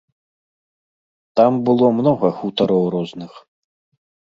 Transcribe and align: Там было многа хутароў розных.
Там 1.41 1.51
было 1.69 1.91
многа 1.99 2.33
хутароў 2.41 2.83
розных. 2.99 3.31